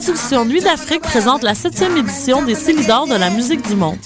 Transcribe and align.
productions 0.00 0.44
Nuit 0.46 0.60
d'Afrique 0.62 1.02
présentent 1.02 1.42
la 1.42 1.54
septième 1.54 1.96
édition 1.96 2.42
des 2.42 2.54
Célidors 2.54 3.06
de 3.06 3.14
la 3.14 3.28
musique 3.28 3.66
du 3.68 3.74
monde. 3.74 3.98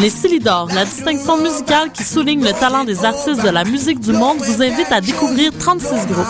Les 0.00 0.10
Célidors, 0.10 0.68
la 0.74 0.84
distinction 0.84 1.36
musicale 1.40 1.92
qui 1.92 2.02
souligne 2.02 2.42
le 2.42 2.52
talent 2.52 2.84
des 2.84 3.04
artistes 3.04 3.42
de 3.42 3.48
la 3.48 3.64
musique 3.64 4.00
du 4.00 4.12
monde, 4.12 4.38
vous 4.38 4.62
invite 4.62 4.90
à 4.90 5.00
découvrir 5.00 5.52
36 5.56 6.06
groupes. 6.06 6.26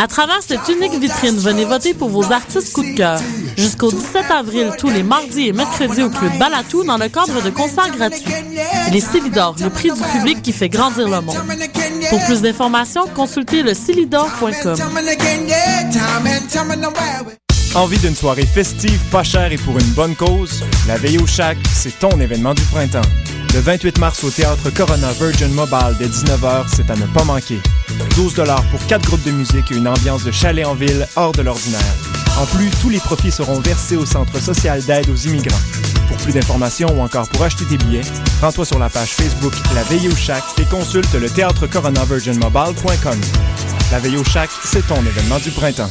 À 0.00 0.06
travers 0.06 0.40
cette 0.42 0.68
unique 0.68 0.94
vitrine, 0.94 1.36
venez 1.36 1.64
voter 1.64 1.92
pour 1.92 2.08
vos 2.08 2.32
artistes 2.32 2.72
coup 2.72 2.84
de 2.84 2.96
cœur. 2.96 3.20
Jusqu'au 3.56 3.90
17 3.90 4.30
avril, 4.30 4.70
tous 4.78 4.90
les 4.90 5.02
mardis 5.02 5.48
et 5.48 5.52
mercredis 5.52 6.04
au 6.04 6.10
Club 6.10 6.38
Balatou 6.38 6.84
dans 6.84 6.98
le 6.98 7.08
cadre 7.08 7.42
de 7.42 7.50
concerts 7.50 7.90
gratuits. 7.96 8.32
Les 8.92 9.00
Célidors, 9.00 9.56
le 9.60 9.70
prix 9.70 9.90
du 9.90 10.02
public 10.02 10.42
qui 10.42 10.52
fait 10.52 10.68
grandir 10.68 11.08
le 11.08 11.20
monde. 11.20 11.36
Pour 12.10 12.24
plus 12.26 12.42
d'informations, 12.42 13.06
consultez 13.14 13.62
le 13.62 13.74
Envie 17.76 17.98
d'une 17.98 18.16
soirée 18.16 18.46
festive, 18.46 18.98
pas 19.10 19.22
chère 19.22 19.52
et 19.52 19.58
pour 19.58 19.78
une 19.78 19.90
bonne 19.90 20.16
cause? 20.16 20.64
La 20.88 20.96
Veille 20.96 21.18
au 21.18 21.26
Chac, 21.26 21.58
c'est 21.74 21.98
ton 21.98 22.18
événement 22.18 22.54
du 22.54 22.62
printemps. 22.62 23.02
Le 23.52 23.60
28 23.60 23.98
mars 23.98 24.24
au 24.24 24.30
Théâtre 24.30 24.70
Corona 24.70 25.12
Virgin 25.12 25.52
Mobile 25.52 25.94
dès 25.98 26.06
19h, 26.06 26.64
c'est 26.74 26.90
à 26.90 26.96
ne 26.96 27.04
pas 27.04 27.24
manquer. 27.24 27.60
12 28.16 28.34
pour 28.70 28.86
4 28.86 29.06
groupes 29.06 29.24
de 29.24 29.30
musique 29.30 29.70
et 29.70 29.76
une 29.76 29.88
ambiance 29.88 30.24
de 30.24 30.30
chalet 30.30 30.64
en 30.64 30.74
ville 30.74 31.06
hors 31.16 31.32
de 31.32 31.42
l'ordinaire. 31.42 31.94
En 32.40 32.46
plus, 32.46 32.70
tous 32.80 32.88
les 32.88 32.98
profits 32.98 33.30
seront 33.30 33.60
versés 33.60 33.96
au 33.96 34.06
Centre 34.06 34.40
social 34.40 34.82
d'aide 34.82 35.10
aux 35.10 35.16
immigrants. 35.16 35.60
Pour 36.08 36.16
plus 36.16 36.32
d'informations 36.32 36.88
ou 36.96 37.02
encore 37.02 37.28
pour 37.28 37.42
acheter 37.42 37.66
tes 37.66 37.76
billets, 37.76 38.06
rends-toi 38.40 38.64
sur 38.64 38.78
la 38.78 38.88
page 38.88 39.10
Facebook 39.10 39.52
La 39.74 39.82
Veille 39.82 40.08
au 40.08 40.16
Chac 40.16 40.42
et 40.58 40.64
consulte 40.64 41.12
le 41.12 41.28
théâtre 41.28 41.66
coronavirginmobile.com. 41.66 43.20
La 43.92 43.98
Veille 43.98 44.16
au 44.16 44.24
Chac, 44.24 44.48
c'est 44.64 44.86
ton 44.86 45.00
événement 45.04 45.38
du 45.40 45.50
printemps. 45.50 45.90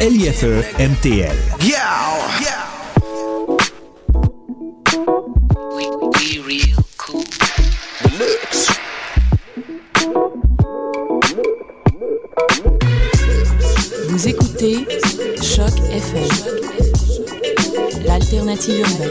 L-I-F-E 0.00 0.62
MTL. 0.78 1.36
Vous 14.08 14.28
écoutez 14.28 14.86
Choc 15.42 15.68
FM, 15.92 16.28
l'alternative 18.06 18.80
urbaine. 18.80 19.10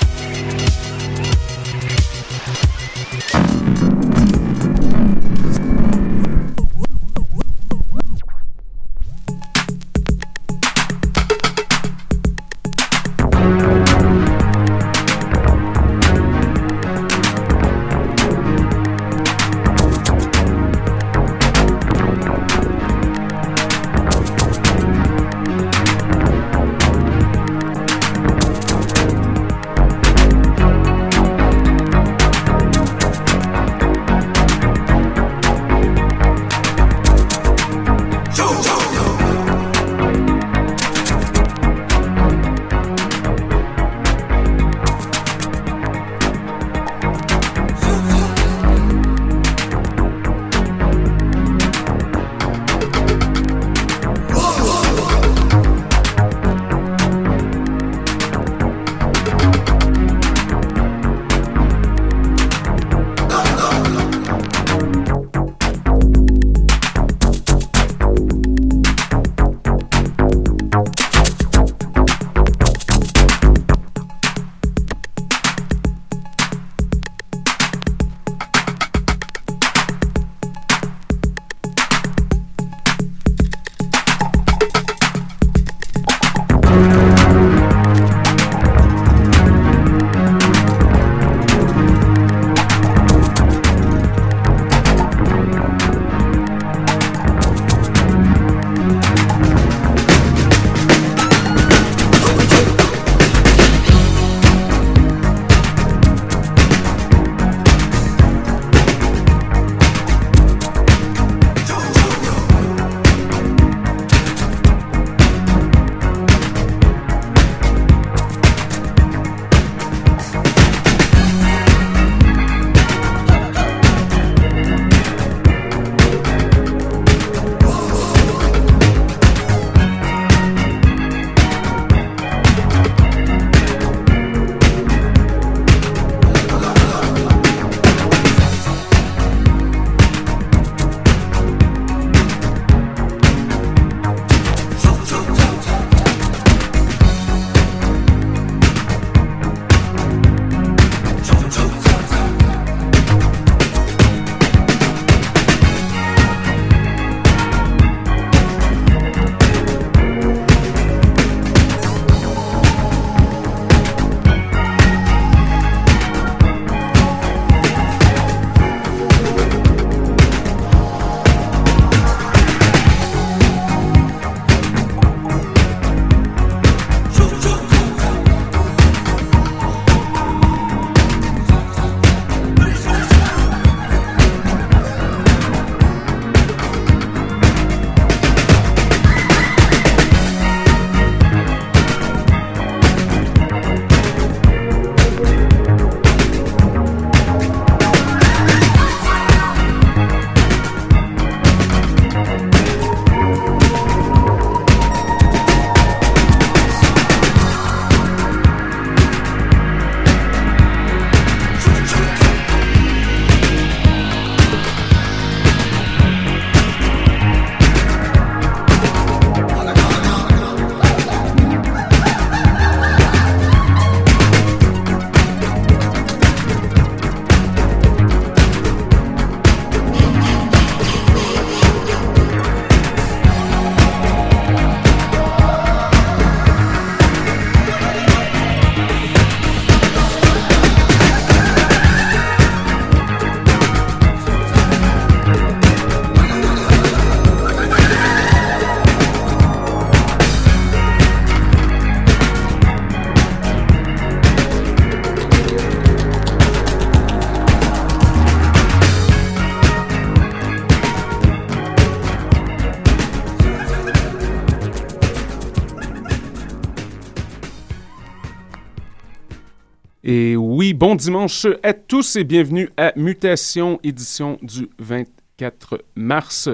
Et 270.13 270.35
oui, 270.35 270.73
bon 270.73 270.95
dimanche 270.95 271.47
à 271.63 271.71
tous 271.71 272.17
et 272.17 272.25
bienvenue 272.25 272.69
à 272.75 272.91
Mutation, 272.97 273.79
édition 273.81 274.37
du 274.41 274.67
24 274.77 275.85
mars. 275.95 276.49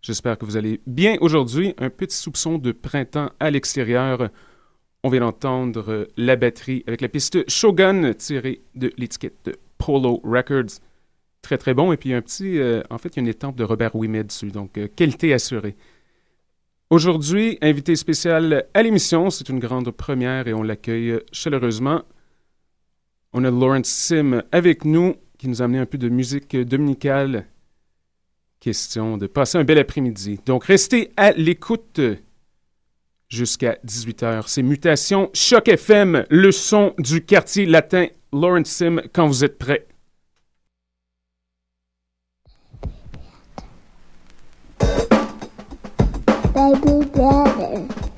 J'espère 0.00 0.38
que 0.38 0.46
vous 0.46 0.56
allez 0.56 0.80
bien 0.86 1.18
aujourd'hui. 1.20 1.74
Un 1.76 1.90
petit 1.90 2.16
soupçon 2.16 2.56
de 2.56 2.72
printemps 2.72 3.30
à 3.40 3.50
l'extérieur. 3.50 4.30
On 5.02 5.10
vient 5.10 5.20
d'entendre 5.20 6.08
la 6.16 6.36
batterie 6.36 6.82
avec 6.86 7.02
la 7.02 7.08
piste 7.08 7.46
Shogun 7.46 8.14
tirée 8.14 8.62
de 8.74 8.90
l'étiquette 8.96 9.54
Polo 9.76 10.22
Records. 10.24 10.80
Très 11.42 11.58
très 11.58 11.74
bon. 11.74 11.92
Et 11.92 11.98
puis 11.98 12.14
un 12.14 12.22
petit, 12.22 12.58
euh, 12.58 12.80
en 12.88 12.96
fait, 12.96 13.10
il 13.10 13.16
y 13.16 13.18
a 13.18 13.24
une 13.24 13.28
étampe 13.28 13.56
de 13.56 13.64
Robert 13.64 13.94
Ouimet 13.96 14.24
dessus. 14.24 14.50
Donc, 14.50 14.78
euh, 14.78 14.88
qualité 14.88 15.34
assurée. 15.34 15.76
Aujourd'hui, 16.88 17.58
invité 17.60 17.96
spécial 17.96 18.64
à 18.72 18.82
l'émission, 18.82 19.28
c'est 19.28 19.50
une 19.50 19.58
grande 19.58 19.90
première 19.90 20.48
et 20.48 20.54
on 20.54 20.62
l'accueille 20.62 21.20
chaleureusement. 21.32 22.00
On 23.36 23.42
a 23.42 23.50
Lawrence 23.50 23.88
Sim 23.88 24.44
avec 24.52 24.84
nous 24.84 25.16
qui 25.38 25.48
nous 25.48 25.60
a 25.60 25.64
amené 25.64 25.80
un 25.80 25.86
peu 25.86 25.98
de 25.98 26.08
musique 26.08 26.56
dominicale. 26.56 27.46
Question 28.60 29.16
de 29.18 29.26
passer 29.26 29.58
un 29.58 29.64
bel 29.64 29.76
après-midi. 29.78 30.38
Donc 30.46 30.64
restez 30.66 31.10
à 31.16 31.32
l'écoute 31.32 32.00
jusqu'à 33.28 33.76
18h. 33.84 34.44
C'est 34.46 34.62
Mutation 34.62 35.30
Choc 35.34 35.66
FM, 35.66 36.24
le 36.30 36.52
son 36.52 36.94
du 36.98 37.24
quartier 37.24 37.66
latin. 37.66 38.06
Lawrence 38.32 38.68
Sim, 38.68 39.02
quand 39.12 39.26
vous 39.26 39.44
êtes 39.44 39.58
prêts. 39.58 39.88
Baby. 46.54 48.13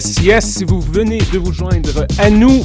Si 0.00 0.64
vous 0.64 0.80
venez 0.80 1.20
de 1.32 1.38
vous 1.38 1.52
joindre 1.52 2.06
à 2.18 2.28
nous, 2.28 2.62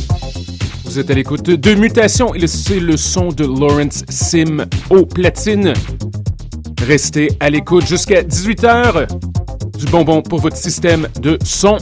vous 0.84 0.99
êtes 0.99 1.09
à 1.09 1.13
l'écoute 1.13 1.43
de 1.49 1.73
Mutation 1.75 2.36
et 2.36 2.45
c'est 2.45 2.82
le 2.82 2.97
son 2.97 3.29
de 3.29 3.45
Lawrence 3.45 4.03
Sim 4.09 4.65
au 4.89 5.05
platine. 5.05 5.73
Restez 6.86 7.29
à 7.39 7.49
l'écoute 7.49 7.88
jusqu'à 7.88 8.21
18h. 8.21 9.07
Du 9.77 9.86
bonbon 9.86 10.21
pour 10.21 10.39
votre 10.39 10.57
système 10.57 11.07
de 11.21 11.39
son. 11.45 11.77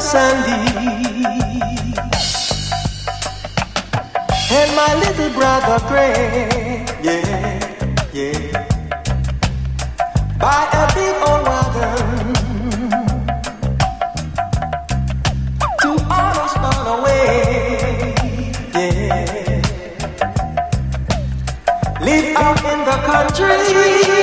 Sandy 0.00 0.52
and 4.50 4.76
my 4.76 4.94
little 4.94 5.30
brother 5.30 5.78
Gray. 5.88 6.84
Yeah, 7.02 7.58
yeah. 8.12 8.66
By 10.38 10.68
a 10.72 10.94
big 10.94 11.14
old 11.28 11.42
wagon 11.48 12.34
to 15.80 15.90
autos 16.14 16.56
on 16.68 16.86
away. 16.98 18.14
Yeah, 18.74 19.62
live 22.00 22.36
out 22.36 22.64
in 22.72 22.78
the 22.84 22.96
country. 23.10 24.17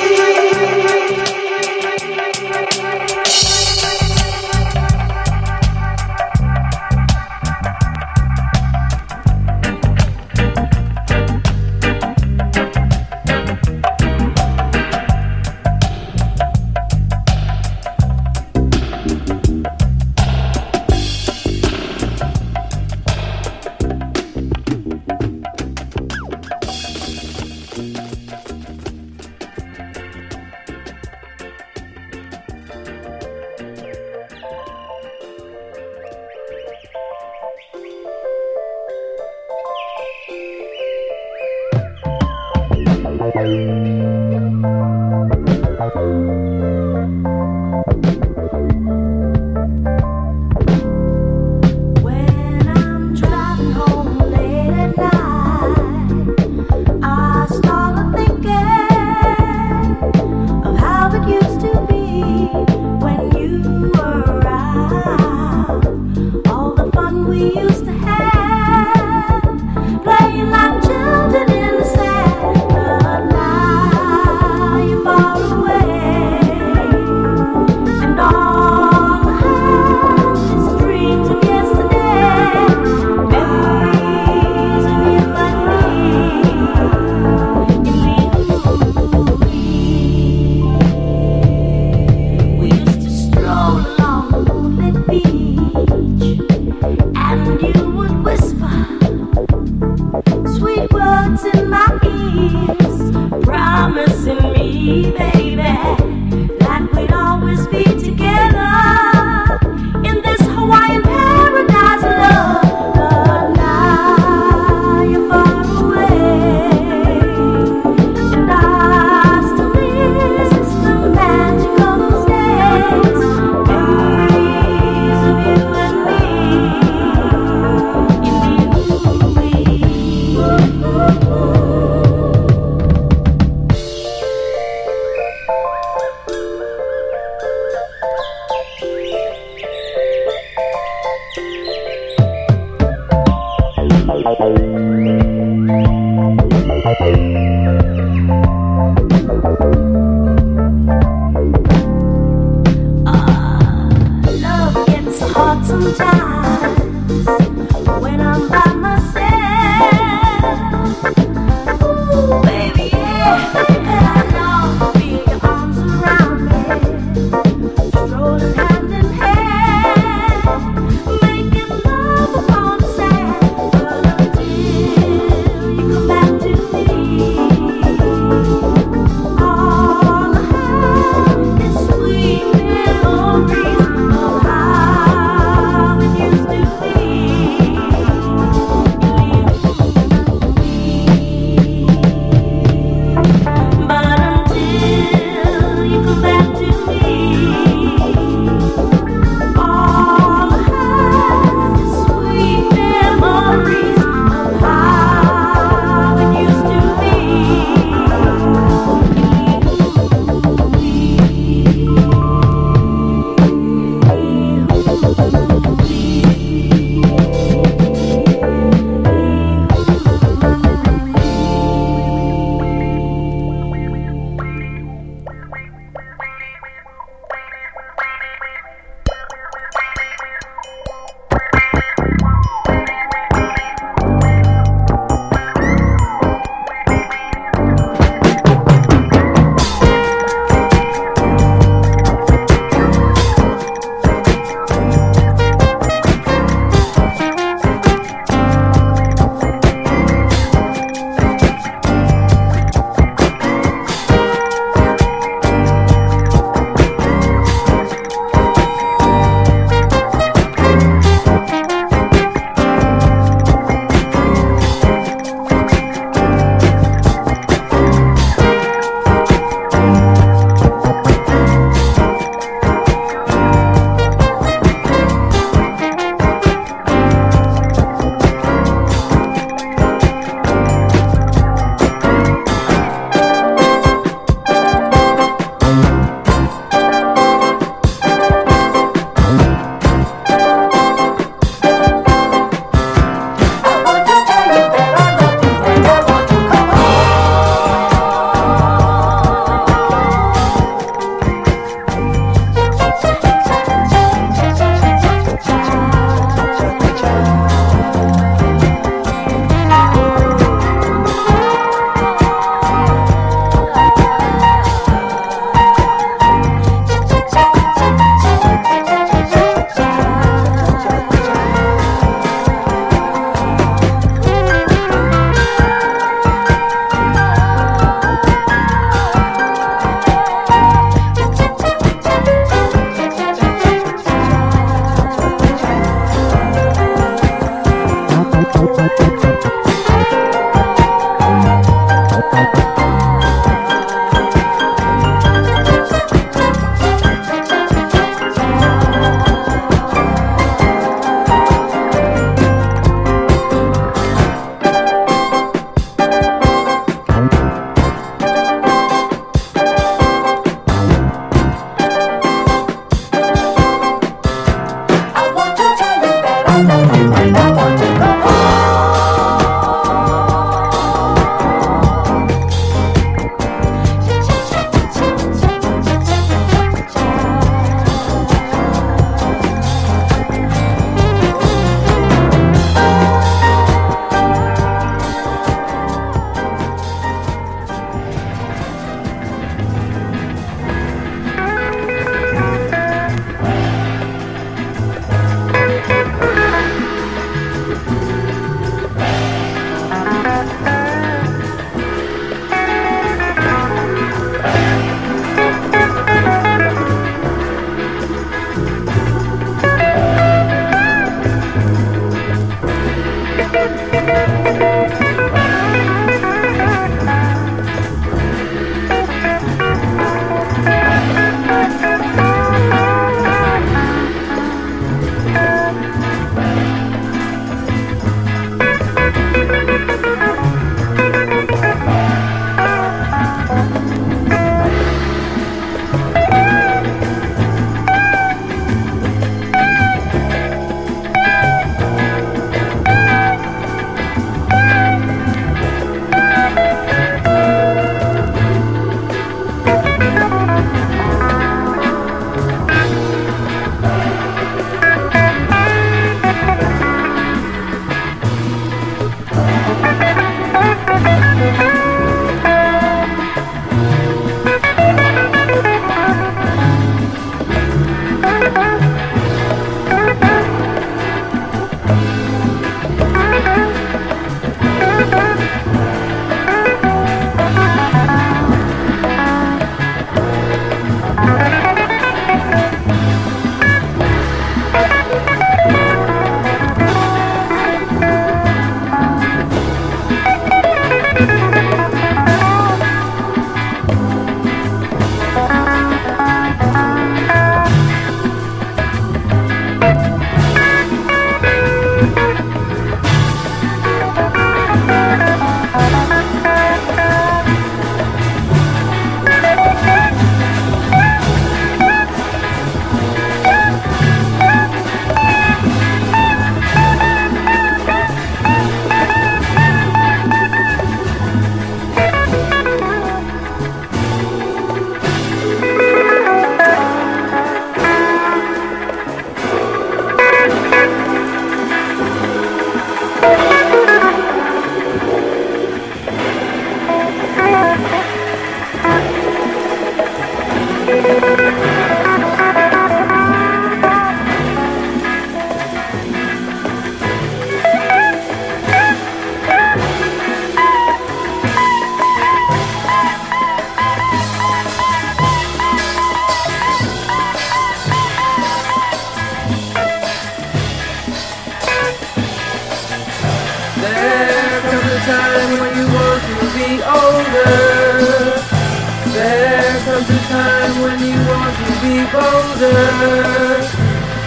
colder. 572.11 573.65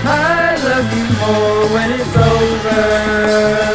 I 0.05 0.57
love 0.65 0.89
you 0.97 1.07
more 1.21 1.69
when 1.75 1.89
it's 2.01 2.17
over. 2.17 3.68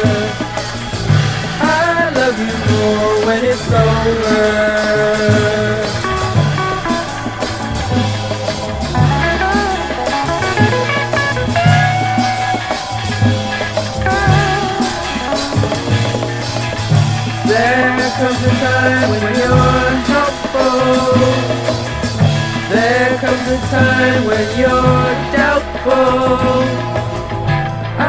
time 23.74 24.22
when 24.30 24.46
you're 24.60 25.12
doubtful. 25.36 26.58
I 27.98 28.00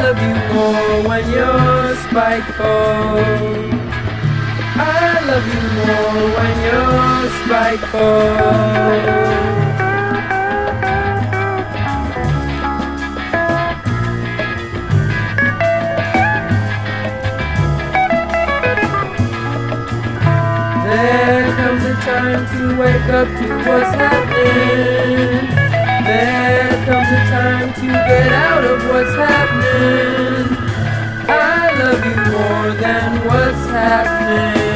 love 0.00 0.18
you 0.26 0.36
more 0.54 0.96
when 1.08 1.24
you're 1.34 1.90
spiteful. 2.04 3.14
I 4.82 4.84
love 5.30 5.46
you 5.54 5.64
more 5.78 6.22
when 6.36 6.54
you're 6.66 7.24
spiteful. 7.40 8.20
There 20.86 21.46
comes 21.58 21.84
a 21.84 21.94
time 22.10 22.42
to 22.52 22.60
wake 22.80 23.08
up 23.18 23.28
to 23.38 23.46
what's 23.68 23.92
happening. 24.02 24.89
happy. 33.80 34.69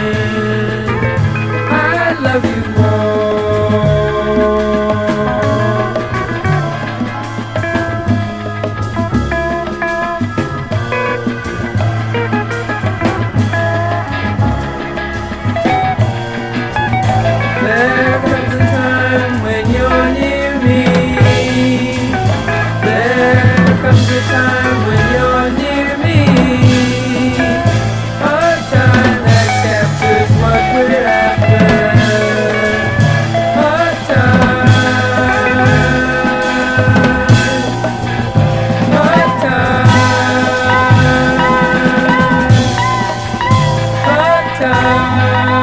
time. 44.72 45.53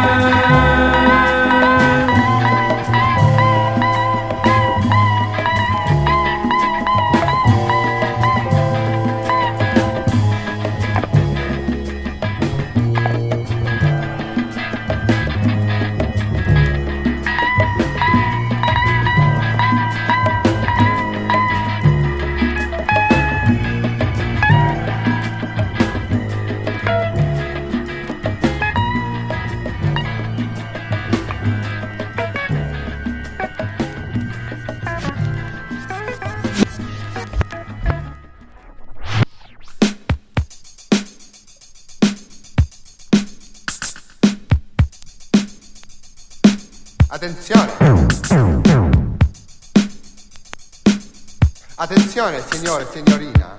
signore, 52.52 52.86
signorina. 52.92 53.58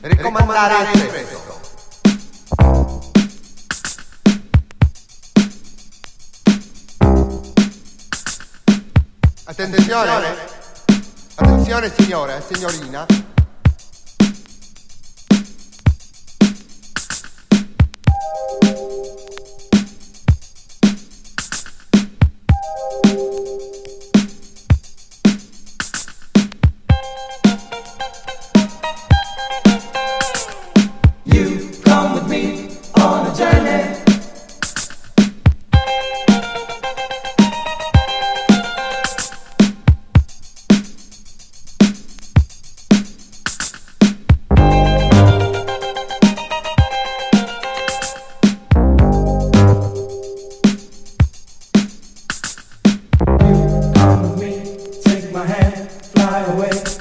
Ricomandare 0.00 0.92
il 0.92 1.06
prestito. 1.06 1.60
Attenzione, 9.44 10.36
attenzione 11.34 11.92
signore, 11.96 12.42
signorina. 12.46 13.15
fly 55.84 56.40
away. 56.40 56.95